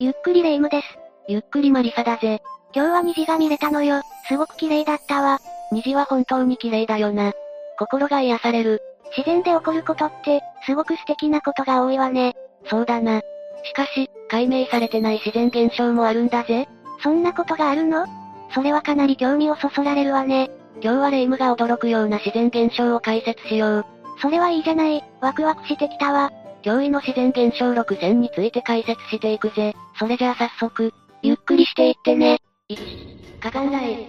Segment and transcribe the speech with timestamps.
[0.00, 0.86] ゆっくりレ夢ムです。
[1.26, 2.40] ゆっくりマリサだぜ。
[2.72, 4.02] 今日は虹が見れたのよ。
[4.28, 5.40] すごく綺麗だったわ。
[5.72, 7.32] 虹は本当に綺麗だよな。
[7.80, 8.80] 心が癒される。
[9.16, 12.36] 自然で起こることって、すごく素敵なことが多いわね。
[12.70, 13.22] そうだな。
[13.64, 16.68] しかし、解明されてない自然現象もあるんだぜ。
[17.02, 18.06] そんなことがあるの？
[18.54, 20.48] それはかなり興味をそそられるわね。
[20.80, 23.86] 今日はレ夢ムが驚くような自然現象を解説しよう。
[24.22, 25.02] それはいいじゃない。
[25.20, 26.30] ワクワクしてきたわ。
[26.68, 29.74] 驚異の自然現象6選について解説していくぜ。
[29.98, 30.92] それじゃあ早速、
[31.22, 32.42] ゆっくりしていってね。
[32.68, 34.06] 1、火山雷。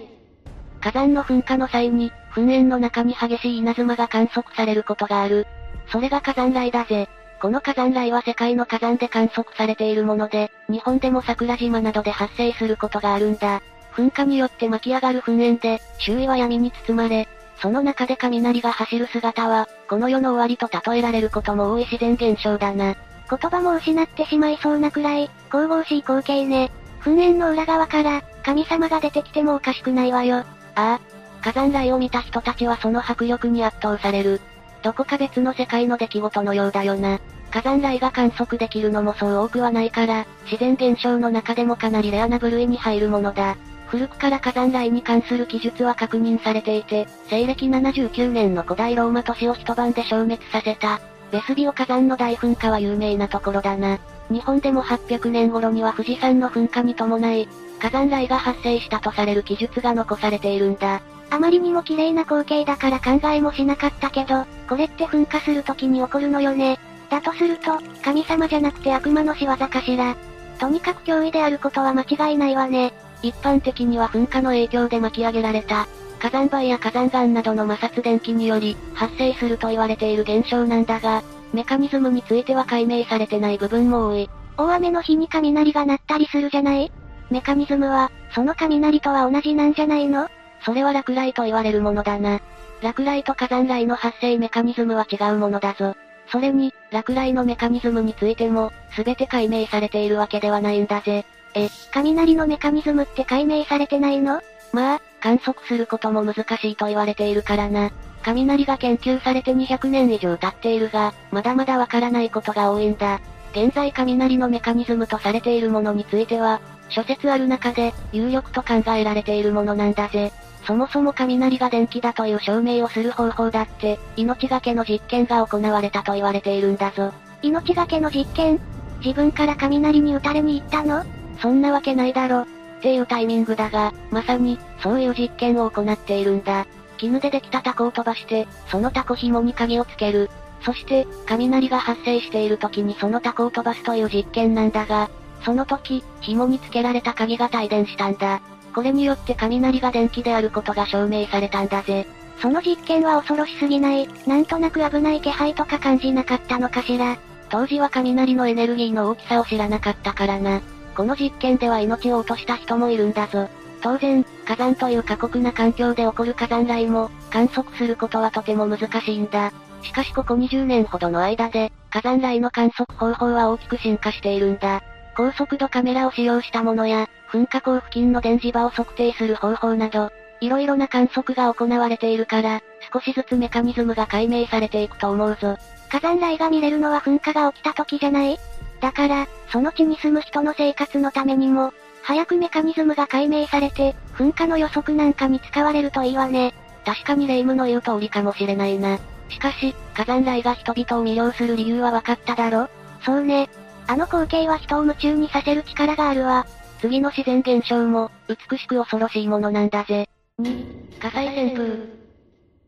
[0.82, 5.46] 火山の噴火の際に、噴煙の中に激しい稲妻が観測されることがある。
[5.90, 7.08] それが火山雷だぜ。
[7.40, 13.62] この火山雷は世界の火山で観測されているもので、日本でも桜島などで発生することがあるんだ。
[13.94, 17.26] 噴火によって巻き上がる噴煙で、周囲は闇に包まれ、
[17.62, 22.94] その中で雷が走る姿は、この世の終わりと例えられることも多い自然現象だな。
[23.28, 26.70] 言葉も失ってしまいそうなくらい、神々しい光景ね。
[27.00, 30.36] 噴煙の裏側から、神様が出てきてもおかしくないわよ。
[30.36, 30.44] あ
[30.76, 31.00] あ。
[31.42, 34.40] 火山雷を見た人たちはその迫力に圧倒される。
[34.84, 37.18] どこか別の世界の出来事のようだよな。
[37.50, 43.56] 火山雷が観測できるのもそう多くはないから、自然現象の中でもかなりレアな部類に入るものだ。
[43.90, 51.00] 古くから火山雷に関する記述は確認されていて、西暦79年の古代ローマ都市を一晩で消滅させた、
[51.32, 53.98] ベスビオ火山の大噴火は有名なところだな。
[54.30, 57.48] 日本でも800年頃には富士山の噴火に伴い、
[57.80, 61.02] 火山雷が発生したとされる記述が残されているんだ。
[61.30, 66.78] あまりにも綺麗な光景だから考えもしなかったけど、これって噴火する時に起こるのよね。
[67.08, 70.14] だとすると、神様じゃなくて悪魔の仕業かしら。
[70.60, 72.92] とにかく脅威であることは間違いないわね。
[73.22, 75.86] 一般的には噴火の影響で巻き上げられた、
[76.18, 84.30] 火山灰や火山岩などの摩擦電気により、発生すると言われている現象なんだが、メカニズムについては解明されてない部分も多い。
[84.56, 86.92] 大雨の日に雷が鳴ったりするじゃない？
[87.30, 90.28] メカニズムは、その雷とは同じなんじゃないの？
[90.64, 92.40] それは落雷と言われるものだな。
[92.82, 95.94] 落雷と火山雷の発生メカニズムは違うものだぞ。
[96.30, 101.24] それに、落雷のメカニズムについても、すべて解明されているわけではないんだぜ。
[101.54, 104.40] え、雷のメカニズムって解明されてないの？
[104.72, 107.90] まあ、観測することも難しいと言われているからな。
[108.22, 113.20] 雷が研究されて200年以上経っているが、まだまだわからないことが多いんだ。
[113.52, 120.32] 現在雷のメカニズムとされているものについては、諸説ある中で、有力と考えられているものなんだぜ。
[120.66, 127.12] そもそも雷が電気だという証明をする方法だって、命がけの実験が行われたと言われているんだぞ。
[127.42, 128.60] 命がけの実験？
[129.02, 131.02] 自分から雷に打たれに行ったの？
[131.40, 132.42] そんなわけないだろ。
[132.42, 132.46] っ
[132.82, 136.66] ていうタイミングだが、まさに、そういう実験を行っているんだ。
[136.96, 140.30] 絹でできたタコを飛ばして、そのタコ紐に鍵をつける。
[140.62, 145.10] そして、雷が発生している時にそのタコを飛ばすという実験なんだが、
[145.42, 148.40] その時、紐につけられた鍵が帯電したんだ。
[148.74, 152.06] これによって雷が電気であることが証明されたんだぜ。
[152.40, 157.18] その実験は恐ろしすぎない、なんとなく危ない気配とか感じなかったのかしら。
[157.48, 160.60] 当時は雷のエネルギーの大きさを知らなかったからな。
[160.96, 163.48] この実験では命を落とした人もいるんだぞ。
[163.82, 169.52] 当然、火山という過酷な環境で起こる火山雷も、観測することはとても難しいんだ。
[169.82, 174.82] しかしここ20年ほどの間で、火山雷の観測方法は大きく進化しているんだ。
[175.16, 182.60] 高速度カメラを使用したものや、噴火口付近の電磁場を測定する方法など、いろいろな観測が行われているから、
[182.92, 185.56] 少しずつメカニズムが解明されていくと思うぞ。
[185.90, 188.38] 火山雷が見れるのは噴火が起きた時じゃない？
[188.80, 196.54] だから、その地に住む人の生活のためにも、早くメカニズムが解明されて、噴火の予測なんかに使われるといいわね。
[196.84, 198.98] 確かにレイムの言う通りかもしれないな。
[199.28, 202.68] しかし、火山雷が人々を魅了する理由は分かっただろ？
[203.04, 203.48] そうね。
[203.86, 206.46] あの光景は人を夢中にさせる力があるわ。
[206.80, 210.08] 次の自然現象も、美しく恐ろしいものなんだぜ。
[210.40, 210.64] 2、
[210.98, 211.86] 火災旋風。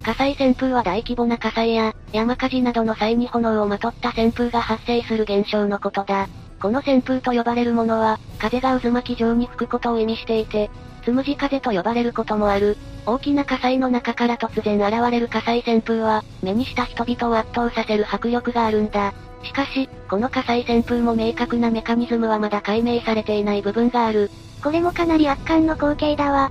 [0.03, 6.29] 火災旋風は大規模な火災や、山火事などの際に炎をまとった旋風が発生する現象のことだ。
[6.61, 10.71] この旋風と呼ばれるものは、風が渦巻き状に吹くことを意味していて、
[11.05, 12.77] つむじ風と呼ばれることもある。
[13.07, 19.13] 大きな火災の中から突然現れる火災旋風は、目にした人々を圧倒させる迫力があるんだ。
[19.45, 24.31] しかし、この火災旋風も明確なメカニズムはまだ解明されていない部分がある。
[24.63, 26.51] これもかなり圧巻の光景だわ。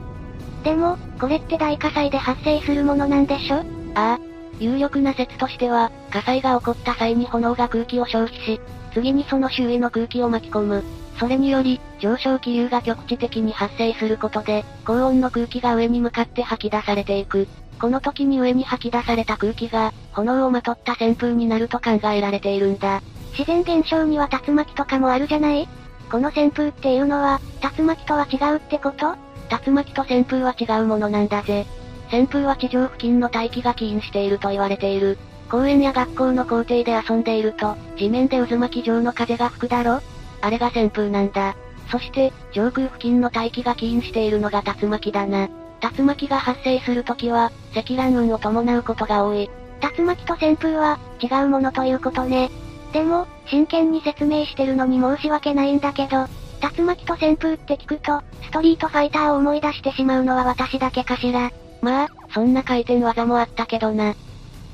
[0.63, 3.57] でも、これって大火災で発生するものなんでしょ？
[3.95, 4.19] ああ。
[4.59, 8.61] 有力な説としては、火災が起こった際に炎が空気を消費し、
[8.93, 10.83] 次にその周囲の空気を巻き込む。
[11.19, 17.47] それにより、上昇気流が局地的に発生することで、高温の空気が上に向かって吐き出されていく。
[17.79, 23.01] この時に上に吐き出された空気が、炎をまとった旋風になると考えられているんだ。
[23.37, 25.67] 自然現象には竜巻とかもあるじゃない？
[26.11, 27.39] この旋風っていうのは、
[27.77, 29.15] 竜巻とは違うってこと？
[29.51, 31.65] 竜巻と旋風は違うものなんだぜ。
[32.09, 35.18] 旋風は地上付近の大気が起因していると言われている。
[35.50, 40.00] 公園や学校の校庭で遊んでいると、地面で渦巻き状の風が吹くだろ
[40.39, 41.56] あれが旋風なんだ。
[41.89, 45.50] そして、上空付近の大気が起因しているのが竜巻だな。
[45.97, 49.50] 竜巻が発生するときは、積乱雲を伴うことが多い。
[49.97, 52.50] 竜巻と旋風は、違うものということね。
[52.94, 56.27] でも、真剣に説明してるのに申し訳ないんだけど、
[56.61, 61.51] 竜巻と旋風って聞くと、ストリートファイターを思い出してしまうのは私だけかしら。
[61.81, 64.13] まあ、そんな回転技もあったけどな。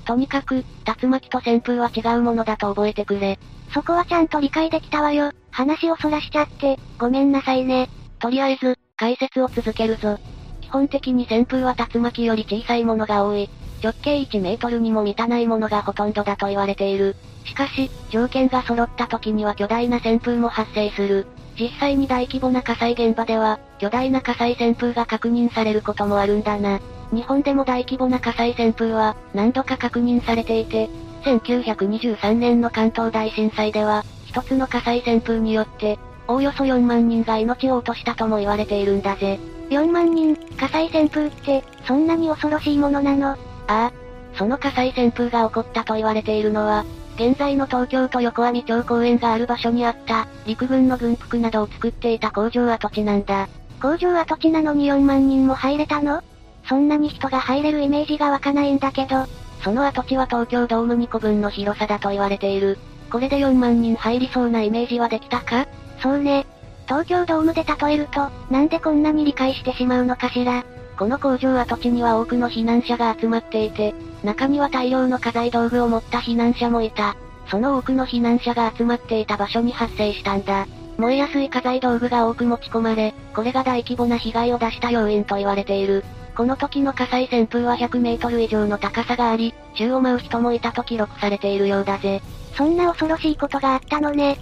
[0.06, 0.66] とにかく、
[1.02, 3.40] 竜巻と旋風は違うものだと覚えてくれ。
[3.74, 5.32] そこはちゃんと理解できたわよ。
[5.52, 7.90] 話をそらしちゃって、ごめんなさいね。
[8.20, 10.18] とりあえず、解説を続けるぞ。
[10.62, 13.50] 基本的に旋風は竜巻より小さいものが多い。
[13.84, 17.16] 直径1メートルにも満たないものがほとんどだと言われている。
[17.46, 21.28] しかし、条件が揃った時には巨大な旋風も発生する。
[21.60, 26.80] 実際に大規模な火災現場では、巨大な火災旋風が確認されることもあるんだな。
[27.12, 30.90] 日本でも大規模な火災旋風は、何度か確認されていて、
[31.24, 39.40] 1923年の関東大震災では、一つの火災旋風によって、おおよそ4万人が命を落としたとも言われているんだぜ。
[39.70, 43.30] 4万人、火災旋風って、そんなに恐ろしいものなの？
[43.32, 43.38] あ
[43.68, 43.92] あ。
[44.36, 46.86] その火災旋風が起こったと言われているのは、
[47.18, 53.50] 現在の東京都横網町公園がある場所にあった、陸軍の軍服などを作っていた工場跡地なんだ。
[53.82, 56.22] 工場跡地なのに4万人も入れたの？
[56.70, 59.26] そんなに人が入れるイメージが湧かないんだけど。
[59.64, 62.78] その跡地は東京ドーム2個分の広さだと言われている。
[63.12, 65.66] これで4万人入りそうなイメージはできたか？
[66.00, 66.46] そうね。
[66.86, 70.64] 東京ドームで例えると、なんでこんなに理解してしまうのかしら。
[70.98, 77.16] この工場跡地には多くの避難者が集まっていて、中には大量の家財道具を持った避難者もいた。
[77.50, 80.68] その多くの避難者が集まっていた場所に発生したんだ。
[80.98, 86.04] 燃えやすい家財道具が多く持ち込まれ、これが大規模な被害を出した要因と言われている。
[86.36, 92.22] この時の火災旋風は100メートル以上の高さがあり、宙を舞う人もいたと記録されているようだぜ。
[92.56, 94.40] そんな恐ろしいことがあったのね。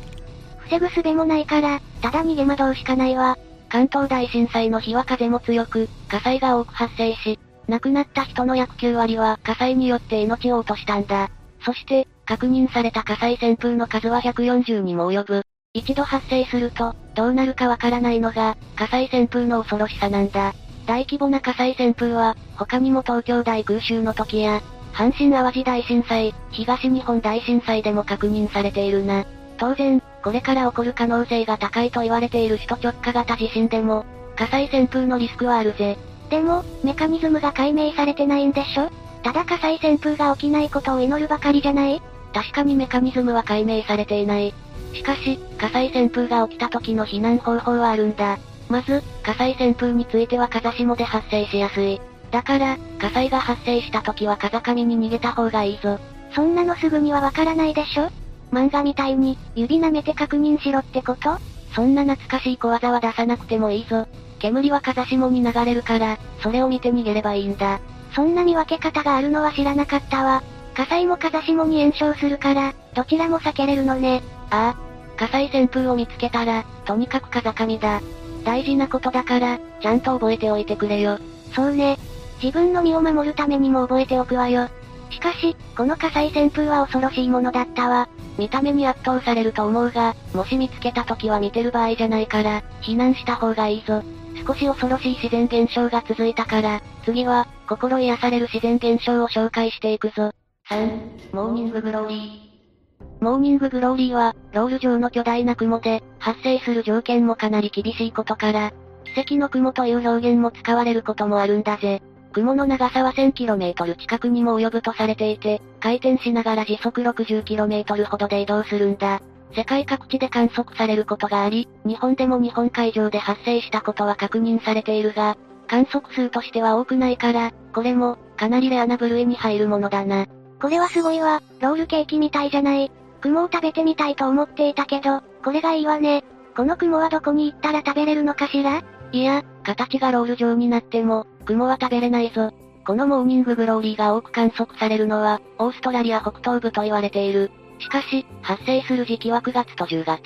[0.60, 3.38] 防ぐ術もないから、ただ逃げ惑うしかないわ。
[3.76, 7.38] 関東大震災の日は風も強く、火災が多く発生し、
[7.68, 11.30] 亡くなった人の約9割は火災によって命を落としたんだ。
[11.60, 15.42] そして、確認された火災旋風の数は140にも及ぶ。
[15.74, 20.54] 一度発生すると、どうなるかわからないのが、火災旋風の恐ろしさなんだ。
[20.86, 24.62] 大規模な火災旋風は、他にも東京大空襲の時や、
[24.94, 29.26] 阪神淡路大震災、東日本大震災でも確認されているな。
[29.58, 36.00] 当然、これから起こる可能性が高いと言われている首都直下型地震でも、火災旋風のリスクはあるぜ。
[36.32, 38.90] でも、メカニズムが解明されてないんでしょ？
[39.22, 42.02] ただ火災旋風が起きないことを祈るばかりじゃない？
[42.34, 44.52] 確かにメカニズムは解明されていない。
[44.96, 48.40] しかし、火災旋風が起きた時の避難方法はあるんだ。
[48.68, 52.02] まず、火災旋風については風下で発生しやすい。
[52.32, 56.00] だから、火災が発生した時は風上に逃げた方がいいぞ。
[56.34, 58.10] そんなのすぐにはわからないでしょ？
[58.52, 61.38] 漫画みたいに、指舐めて確認しろってこと？
[61.74, 64.08] そんな懐かしい小技は出さなくてもいいぞ。
[64.40, 67.80] 煙は風下に流れるから、それを見て逃げればいいんだ。
[68.14, 70.44] そんな見分け方があるのは知らなかったわ。
[70.74, 74.22] 火災も風下に炎症するから、どちらも避けれるのね。
[74.50, 74.86] ああ。
[75.18, 78.02] 火災旋風を見つけたら、とにかく風上だ。
[78.44, 81.18] 大事なことだから、ちゃんと覚えておいてくれよ。
[81.54, 81.98] そうね。
[82.44, 84.70] 自分の身を守るためにも覚えておくわよ。
[85.10, 88.10] しかし、この火災旋風は恐ろしいものだったわ。
[88.38, 94.04] 見た目に圧倒されると思うが、もし見つけた時は見てる場合じゃないから、避難した方がいいぞ。
[94.46, 100.32] 少し恐ろしい自然現象が続いたから、次は、心癒される自然現象を紹介していくぞ。
[100.70, 103.24] 3、モーニンググローリー。
[103.24, 108.74] モーニンググローリーは、ロール状の巨大な雲で、発生する条件もかなり厳しいことから、
[109.16, 112.02] 奇跡の雲という表現も使われることもあるんだぜ。
[112.36, 119.22] 雲の長さは 1000km 近くにも及ぶとされていて、回転しながら時速 60km ほどで移動するんだ。
[119.54, 125.38] 世界各地で観測されることがあり、日本でも日本海上で発生したことは確認されているが、
[125.68, 130.26] 観測数としては多くないから、これも、かなりレアな部類に入るものだな。
[130.62, 132.92] これはすごいわ、ロールケーキみたいじゃない。
[133.22, 136.26] 雲を食べてみたいと思っていたけど、これがいいわね。
[136.54, 138.84] この雲はどこに行ったら食べれるのかしら？
[139.16, 142.52] いや、形がロール状になっても、雲は食べれないぞ。
[142.86, 147.50] このモーニンググローリーが多く観測されるのは、オーストラリア北東部と言われている。
[147.80, 150.22] しかし、発生する時期は9月と10月。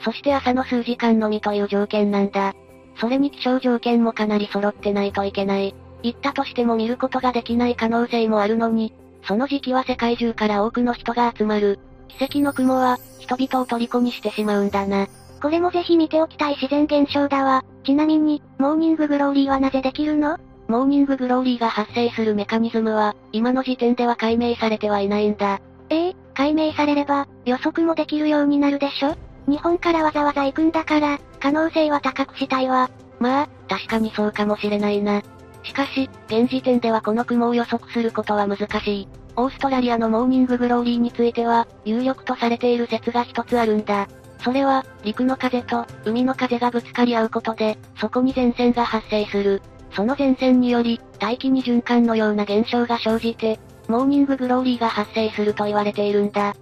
[0.00, 2.52] そして朝の数時間のみという条件なんだ。
[3.00, 5.74] それに気象条件もかなり揃ってないといけない。
[6.02, 8.92] 行ったとしても見ることができない可能性もあるのに、
[9.26, 11.78] その時期は世界中から多くの人が集まる。
[12.08, 15.06] 奇跡の雲は、人々を虜にしてしまうんだな。
[15.44, 17.62] これもぜひ見ておきたい自然現象だわ。
[17.84, 20.38] ちなみに、モーニンググローリーはなぜできるの？
[20.68, 25.60] モーニンググローリーが発生するメカニズムは、今の時点では解明されてはいないんだ。
[25.90, 29.16] ええー、解明されれば、予測もできるようになるでしょ？
[29.46, 32.90] 日本からわざわざ行くんだから、可能性は高くしたいわ。
[33.20, 35.20] まあ、確かにそうかもしれないな。
[35.62, 39.08] しかし、現時点ではこの雲を予測することは難しい。
[39.36, 44.08] オーストラリアのモーニンググローリーについては、有力とされている説が一つあるんだ。
[44.44, 49.62] それは、陸の風と海の風がぶつかり合うことで、そこに前線が発生する。
[49.92, 53.58] その前線により、大気に循環のような現象が生じて、
[53.88, 56.50] モーニンググローリーが発生すると言われているんだ。
[56.50, 56.54] ん？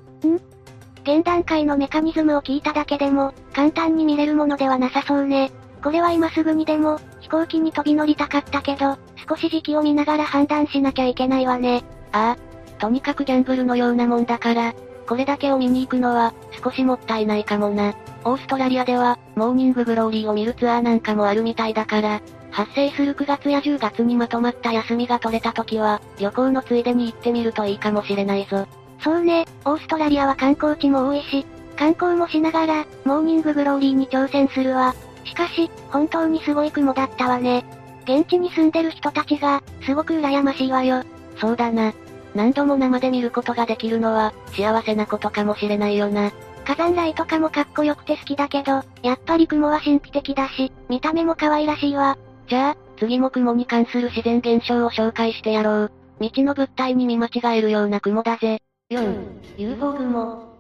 [1.03, 5.51] 現段階のメカニズムを聞いただけでも、簡単に見れるものではなさそうね。
[5.83, 8.97] これは今すぐにでも、飛行機に飛び乗りたかったけど、
[9.29, 11.83] 少し時期を見ながら判断しなきゃいけないわね。
[12.13, 12.79] ああ。
[12.79, 14.75] とにかくギャンブルのようなもんだから、
[15.13, 16.33] これだけを見に行くのは、
[16.65, 17.93] 少しもったいないかもな。
[18.25, 28.67] オーストラリアでは、モーニンググローリーを見るツアーなんかもあるみたいだから、発生する9月や10月にまとまった休みが取れた時は、旅行のついでに行ってみるといいかもしれないぞ。
[29.05, 31.45] そうね、オーストラリアは観光地も多いし、
[31.77, 34.95] 観光もしながら、モーニンググローリーに挑戦するわ。
[35.25, 37.67] しかし、本当にすごい雲だったわね。
[38.05, 41.03] 現地に住んでる人たちが、すごく羨ましいわよ。
[41.37, 41.93] そうだな。
[42.35, 46.31] 何度も生で見ることができるのは、幸せなことかもしれないよな。
[46.65, 52.17] 火山雷とかもかっこよくて好きだけど、やっぱり雲は神秘的だし、見た目も可愛らしいわ。
[52.49, 55.93] じゃあ、次も雲に関する自然現象を紹介してやろう。
[56.21, 58.61] 道の物体に見間違えるような雲だぜ。
[58.91, 60.53] 4、UFO 雲。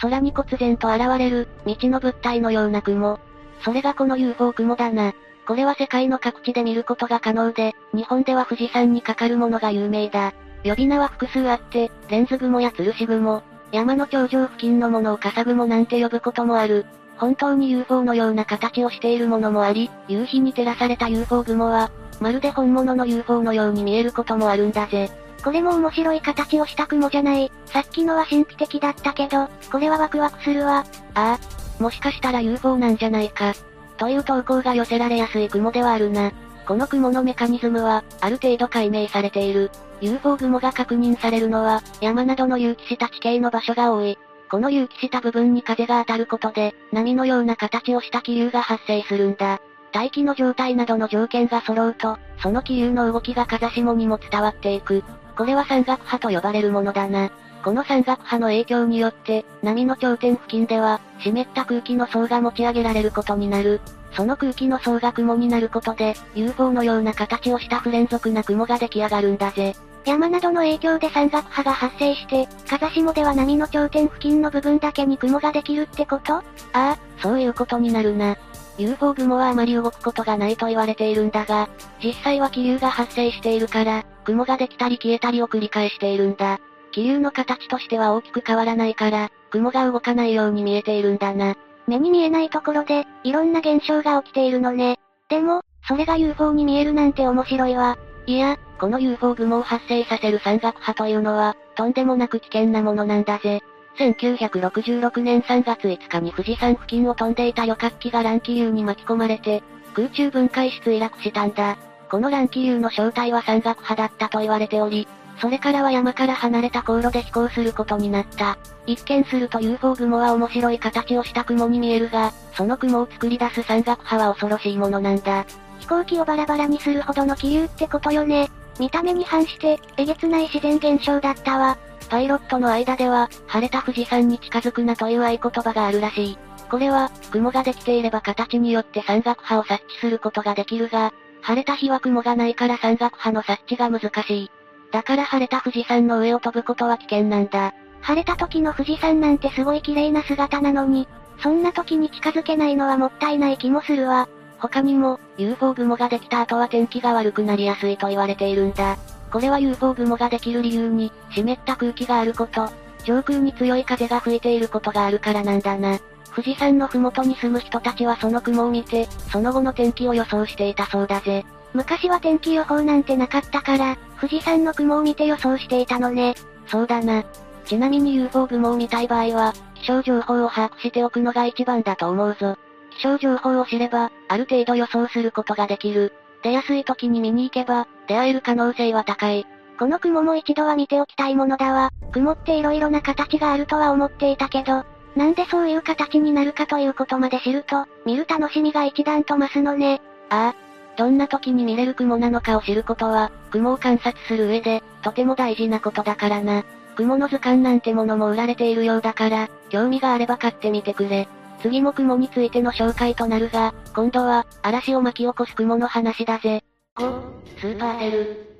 [0.00, 3.18] 空に忽然と現れる、道の物体のような雲。
[3.62, 5.12] それがこの UFO 雲だな。
[5.46, 10.32] これは世界の各地で見ることが可能で、日本では富士山にかかるものが有名だ。
[10.64, 16.86] 呼び名は複数あって、レンズ雲や吊るし雲、山の頂上付近のものを笠雲なんて呼ぶこともある。
[17.16, 25.10] 本当に UFO のような形をしているものもあり、夕日に照らされた UFO 雲は、まるで本物の UFO のように見えることもあるんだぜ。
[25.42, 27.50] これも面白い形をした雲じゃない。
[27.66, 30.84] さっきのは神秘的だったけど、これはワクワクするわ。
[31.14, 31.82] ああ。
[31.82, 33.54] もしかしたら UFO なんじゃないか。
[33.96, 36.32] という投稿が寄せられやすい雲ではあるな。
[36.66, 39.70] この雲のメカニズムは、ある程度解明されている。
[40.00, 44.18] UFO 雲が確認されるのは、山などの隆起した地形の場所が多い。
[44.50, 49.60] この隆起した部分に風が当たることで、波のような形をした気流が発生するんだ。
[49.92, 55.04] 大気の状態などの条件が揃うと、その気流の動きが風下にも伝わっていく。
[55.36, 57.30] これは山岳波と呼ばれるものだな。
[57.62, 63.80] この山岳波の影響によって、波の頂点付近では、湿った空気の層が持ち上げられることになる。
[64.16, 69.76] その空気の層が雲になることで、UFO のような形をした不連続な雲が出来上がるんだぜ。
[70.06, 76.36] 山などの影響で山岳波が発生して、風下では波の頂点付近の部分だけに雲ができるってこと？
[76.36, 76.42] あ
[76.72, 78.36] あ、そういうことになるな。
[78.78, 81.68] UFO 雲はあまり動くことがないと言われているんだが、
[82.02, 86.58] 実際は気流が発生しているから、雲ができたり消えたりを繰り返しているんだ。
[86.92, 91.56] 気流の形としては大きく変わらないから、雲が動かないように見えているんだな。
[91.86, 94.98] 目に見えないところで、いろんな現象が起きているのね。
[95.28, 97.96] でも、それが UFO に見えるなんて面白いわ。
[98.26, 103.62] いや、この UFO 雲を発生させる山岳波というのは、とんでもなく危険なものなんだぜ。
[103.98, 109.62] 1966年3月5日に富士山付近を飛んでいた旅客機が乱気流に巻き込まれて、
[109.94, 111.78] 空中分解し墜落したんだ。
[112.10, 118.56] この乱気流の正体は山岳波だったと言われており、それからは山から離れた航路で飛行することになった。
[118.86, 125.44] 一見すると UFO 雲は面白い形をした雲に見えるが、その雲を作り出す山岳波は恐ろしいものなんだ。
[125.80, 128.48] 飛行機をバラバラにするほどの気流ってことよね。
[128.78, 131.78] 見た目に反して、えげつない自然現象だったわ。
[132.08, 136.38] パイロットの間では、晴れた富士山に近づくなという合言葉があるらしい。
[136.70, 141.12] これは、雲ができていれば形によって山岳波を察知することができるが、
[141.42, 144.50] 晴れた日は雲がないから山岳波の察知が難しい。
[144.96, 147.74] だから晴れた富士山の上を飛ぶことは危険なんだ。
[148.00, 151.06] 晴れた時の富士山なんてすごい綺麗な姿なのに、
[151.42, 154.26] そんな時に近づけないのはもったいない気もするわ。
[154.58, 158.96] 他にも、UFO 雲ができた後は天気が悪くなりやすいと言われているんだ。
[159.30, 162.66] これは UFO 雲ができる理由に、湿った空気があること、
[163.04, 165.98] 上空に強い風が吹いていることがあるからなんだな。
[166.34, 171.44] 富士山の麓に住む人たちはその雲を見て、その後の天気を予想していたそうだぜ。
[171.74, 176.34] 昔は天気予報なんてなかったから、富士山の雲を見て予想していたのね。
[176.66, 177.24] そうだな。
[177.64, 182.56] ちなみに UFO 雲を見たい場合は、気象情報を把握しておくのが一番だと思うぞ。
[182.90, 186.12] 気象情報を知れば、ある程度予想することができる。
[186.42, 189.46] 出やすい時に見に行けば、出会える可能性は高い。
[189.78, 191.90] この雲も一度は見ておきたいものだわ。
[192.12, 194.84] 雲って色々な形があるとは思っていたけど、
[195.16, 200.00] なんでそういう形になるかということまで知ると、見る楽しみが一段と増すのね。
[200.30, 200.65] ああ。
[200.96, 206.64] どんな時に見れる雲なのかを知ることは、雲を観察する上で、とても大事なことだからな。
[206.96, 211.28] 雲の図鑑なんてものも売られているようだから、興味があれば買ってみてくれ。
[211.60, 216.62] 次も雲についての紹介となるが、今度は、嵐を巻き起こす雲の話だぜ。
[216.96, 217.22] 5、
[217.58, 218.56] スーパーセル。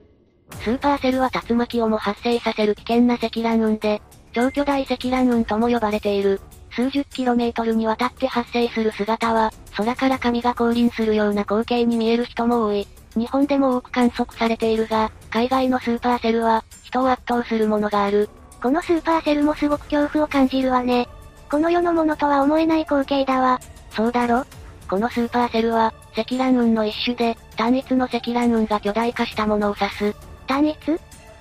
[0.53, 4.03] スーパーセルは竜巻をも発生させる危険な積乱雲で、
[4.33, 6.41] 超巨大積乱雲とも呼ばれている。
[6.71, 12.89] 数十キロメートルにわたって発生する姿は、空から神が降臨するような光景に見える人も多い。
[13.15, 18.31] 日本でも多く観測されているが、海外のスーパーセルは、人を圧倒するものがある。
[18.63, 21.07] このスーパーセルもすごく恐怖を感じるわね。
[21.51, 23.61] この世のものとは思えない光景だわ。
[23.91, 24.45] そうだろ？
[24.89, 30.17] このスーパーセルは、積乱雲の一種で、単一の積乱雲が巨大化したものを指す。
[30.47, 30.77] 単一？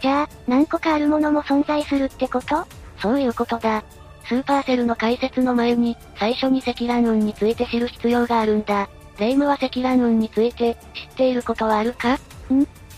[0.02, 2.66] じゃあ、何個かあるものも存在するってこと？
[3.02, 3.84] そういうことだ。
[4.28, 8.90] スーパーセルの解説の前に、最初に積乱雲について知る必要があるんだ。
[9.20, 12.14] レイムは積乱雲について、知っていることはあるか？
[12.16, 12.18] ん？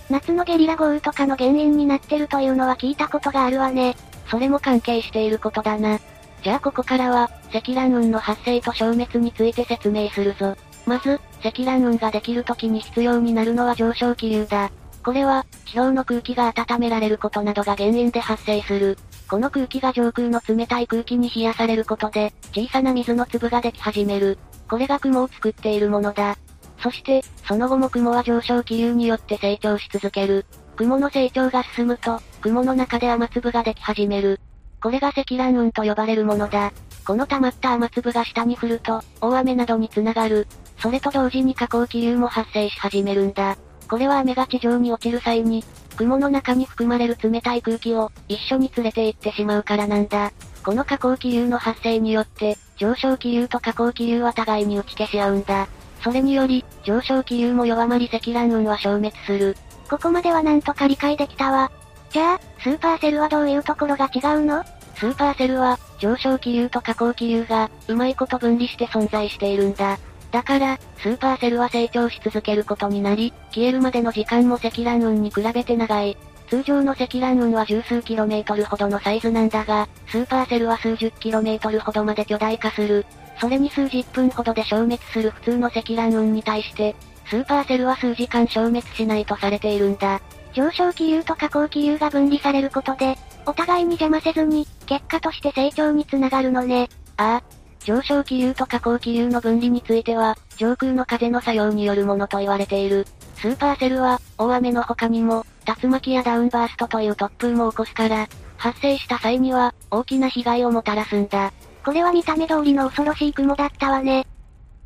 [0.09, 3.95] 夏のゲリラ豪雨とかの原因になってるというのは聞いたことがあるわね。
[4.29, 5.99] それも関係していることだな。
[6.43, 10.55] じゃあここからは、積乱雲の発生と消滅について説明するぞ。
[10.85, 14.71] まず、積乱雲ができる時に必要になるのは上昇気流だ。
[15.03, 18.97] これは、地表の空気が温められることなどが原因で発生する。
[19.29, 24.37] この空気が上空の冷たい空気に冷やされることで、小さな水の粒ができ始める。
[24.69, 26.37] これが雲を作っているものだ。
[26.81, 30.45] そして、その後も雲は上昇気流によって成長し続ける。
[30.77, 34.39] 雲の成長が進むと、雲の中で雨粒ができ始める。
[34.81, 36.71] これが積乱雲と呼ばれるものだ。
[37.05, 40.47] この溜まった雨粒が下に降ると、大雨などにつながる。
[40.79, 43.57] それと同時に下降気流も発生し始めるんだ。
[43.89, 45.63] これは雨が地上に落ちる際に、
[45.97, 50.31] 雲の中に含まれる冷たい空気を一緒に連れて行ってしまうからなんだ。
[50.63, 55.67] この下降気流の発生によって、上昇気流と下降気流は互いに打ち消し合うんだ。
[56.03, 59.57] それにより、上昇気流も弱まり積乱雲は消滅する。
[59.89, 61.71] ここまではなんとか理解できたわ。
[62.11, 64.63] じゃあ、スーパーセルはどういうところが違うの？
[64.95, 69.97] スーパーセルは、上昇気流と下降気流が、うまいこと分離して存在しているんだ。
[70.31, 76.17] だから、スーパーセルは成長し続けることになり、消えるまでの時間も積乱雲に比べて長い。
[76.49, 83.05] 通常の積乱雲は十数キロメートルほどのサイズなんだが、スーパーセルは数十キロメートルほどまで巨大化する。
[83.39, 86.95] それに数十分ほどで消滅する普通の積乱雲に対して、
[87.29, 90.21] スーパーセルは数時間消滅しないとされているんだ。
[90.53, 96.89] 上昇気流と下降気流が分離されることで、お互いに邪魔せずに、結果として成長につながるのね。
[97.17, 97.56] ああ。
[97.87, 103.07] 上昇気流と下降気流の分離については、上空の風の作用によるものと言われている。
[103.35, 105.45] スーパーセルは、大雨の他にも、
[105.81, 111.53] 竜巻やダウンバーストという突風も起こすから、発生した際には、大きな被害をもたらすんだ。
[111.85, 114.27] これは見た目通りの恐ろしい雲だったわね。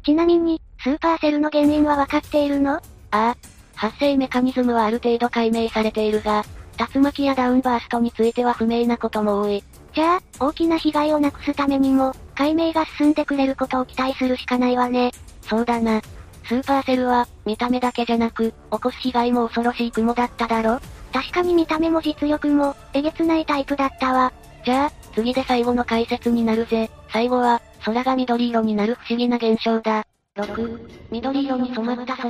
[0.06, 2.76] ちなみに、スーパーセルの原因はわかっているの？
[2.76, 3.36] ああ。
[3.74, 6.46] 発生メカニズムはある程度解明されているが、
[6.94, 9.64] 竜巻やダウンバーストについては不明なことも多い。
[9.93, 15.12] じゃあ、大きな被害をなくすためにも、解明が進んでくれることを期待するしかないわね。
[15.41, 16.01] そうだな。
[16.45, 20.80] スーパーセルは、見た目だけじゃなく、起こす被害も恐ろしい雲だっただろ？
[21.12, 24.32] 確かに見た目も実力も、えげつないタイプだったわ。
[24.63, 26.89] じゃあ、次で最後の解説になるぜ。
[27.12, 30.06] 最後は、空が緑色になる不思議な現象だ。
[30.38, 32.30] 6、緑色に染まった空。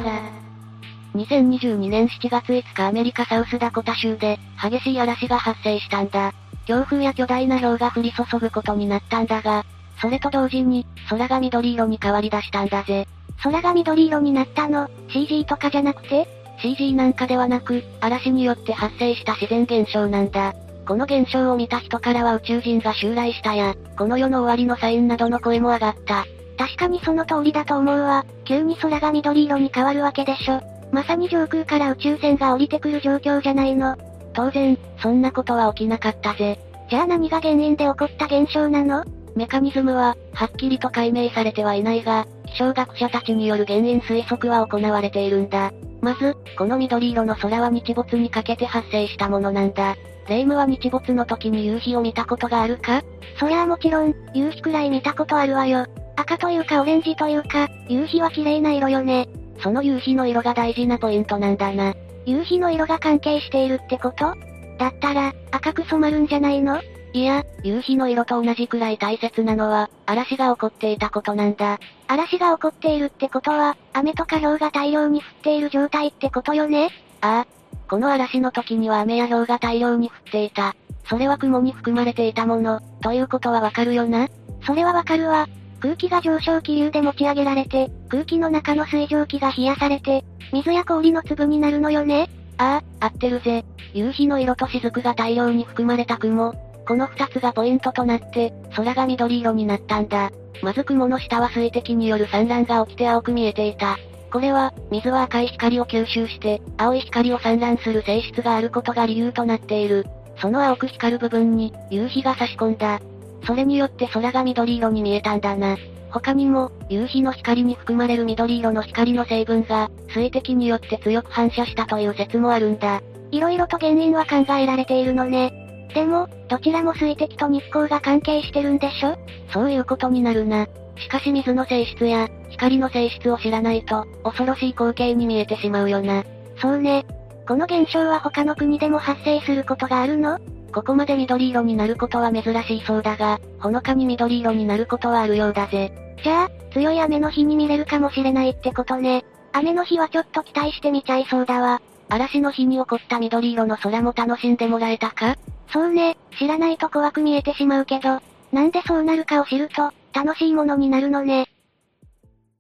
[1.14, 6.34] 2022年7月5日アメリカサウスダコタ州で、激しい嵐が発生したんだ。
[6.72, 9.66] 強風や巨大な氷が降り注ぐことになったんだが、
[10.00, 13.10] それと同時に、空が緑色に変わり出したんだぜ。
[13.44, 16.30] 空が緑色になったの、CG とかじゃなくて
[16.62, 20.54] ?CG なんかではなく、嵐によって発生した自然現象なんだ。
[20.88, 26.26] この現象を見た人からは宇宙人が襲来したや、この世の終わりのサインなどの声も上がった。
[26.58, 28.26] 確かにその通りだと思うわ。
[28.46, 30.62] 急に空が緑色に変わるわけでしょ。
[30.94, 33.98] まさに上空から宇宙船が降りてくる状況じゃないの。
[34.34, 36.60] 当然、そんなことは起きなかったぜ。
[36.90, 39.04] じゃあ何が原因で起こった現象なの？
[39.36, 45.72] メカニズムは、はっきりと解明されてはいないが、気象学者たちによる原因推測は行われているんだ。
[46.02, 49.96] まず、この緑色の空は日没にかけて発生したものなんだ。
[50.28, 53.04] レイムは日没の時に夕日を見たことがあるか？
[53.40, 55.86] そりゃあもちろん、夕日くらい見たことあるわよ。
[56.18, 59.30] 赤というかオレンジというか、夕日は綺麗な色よね。
[59.64, 61.94] その夕日の色が大事なポイントなんだな。
[62.26, 64.36] 夕日の色が関係しているってこと？
[64.78, 66.82] だったら、赤く染まるんじゃないの？
[67.14, 71.80] いや、夕日の色と同じくらい大切なのは、嵐が起こっていたことなんだ。
[72.08, 76.90] 嵐が起こっているってことは、雨とか氷が大量に降っている状態ってことよね？
[77.22, 77.48] ああ。
[77.90, 80.76] この嵐の時には雨や氷が大量に降っていた。
[81.10, 84.30] それは雲に含まれていたもの、ということはわかるよな？
[84.66, 85.48] それはわかるわ。
[85.82, 92.30] 空気が上昇気流で持ち上げられて、空気の中の水蒸気が冷やされて、水や氷の粒になるのよね？
[92.60, 93.66] ああ、合ってるぜ。
[93.94, 96.54] 夕日の色と雫が大量に含まれた雲。
[96.88, 100.30] この二つがポイントとなって、空が緑色になったんだ。
[100.62, 103.98] まず雲の下は水滴による産卵が起きて青く見えていた。
[104.32, 110.06] これは、水は赤い光を吸収して、青い光を散乱する性質があることが理由となっている。
[110.38, 113.02] その青く光る部分に、夕日が差し込んだ。
[113.46, 115.78] それによって空が緑色に見えたんだな。
[116.12, 123.02] 他にも、夕日の光に含まれる緑色の光の成分が、水滴によって強く反射したという説もあるんだ。
[123.32, 125.54] 色々と原因は考えられているのね。
[125.94, 129.18] でも、どちらも水滴と日光が関係してるんでしょ？
[129.54, 130.68] そういうことになるな。
[130.98, 136.24] しかし水の性質や、光の性質を知らないと、恐ろしい光景に見えてしまうよな。
[136.62, 137.06] そうね。
[137.48, 140.38] この現象は他の国でも発生することがあるの？
[140.72, 145.92] ここまで緑色になることは珍しいそうだが、ほのかに緑色になることはあるようだぜ。
[146.24, 149.26] じゃあ、強い雨の日に見れるかもしれないってことね。
[149.54, 151.82] 雨の日はちょっと期待してみちゃいそうだわ。
[152.10, 155.36] 嵐の日に起こった緑色の空も楽しんでもらえたか？
[155.72, 161.48] そうね、知らないと怖く見えてしまうけど、なんでそうなるかを知ると、楽しいものになるのね。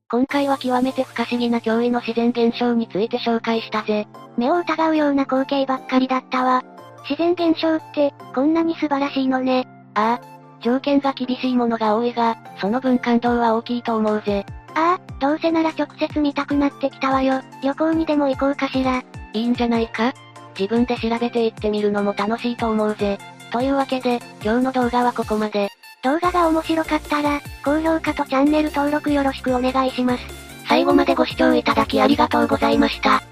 [0.09, 4.07] 今回は極めて不可思議な驚異の自然現象について紹介したぜ。
[4.37, 6.63] 目を疑うような光景ばっかりだったわ。
[7.09, 9.67] 自然現象って、こんなに素晴らしいのね。
[9.95, 10.31] ああ。
[10.63, 14.45] 条件が厳しいものが多いが、その分感動は大きいと思うぜ。
[14.75, 17.41] ああ、どうせなら直接見たくなってきたわよ。
[17.63, 19.03] 旅行にでも行こうかしら。
[19.33, 20.13] いいんじゃないか？
[20.57, 23.17] 自分で調べていってみるのも楽しいと思うぜ。
[23.51, 25.69] というわけで、今日の動画はここまで。
[26.03, 30.23] 動画が面白かったら、高評価とチャンネル登録よろしくお願いします。
[30.67, 33.23] 最後までご視聴いただきありがとうございました。